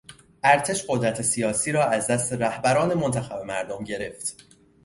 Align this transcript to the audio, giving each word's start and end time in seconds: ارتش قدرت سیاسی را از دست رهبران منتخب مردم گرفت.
ارتش 0.43 0.85
قدرت 0.87 1.21
سیاسی 1.21 1.71
را 1.71 1.85
از 1.85 2.07
دست 2.07 2.33
رهبران 2.33 2.93
منتخب 2.93 3.41
مردم 3.45 3.83
گرفت. 3.83 4.47